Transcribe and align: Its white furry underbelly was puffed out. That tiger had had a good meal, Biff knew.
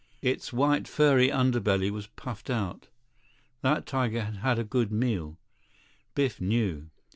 Its 0.23 0.51
white 0.51 0.87
furry 0.87 1.27
underbelly 1.27 1.91
was 1.91 2.07
puffed 2.07 2.49
out. 2.49 2.87
That 3.61 3.85
tiger 3.85 4.21
had 4.23 4.37
had 4.37 4.57
a 4.57 4.63
good 4.63 4.91
meal, 4.91 5.37
Biff 6.15 6.41
knew. 6.41 6.89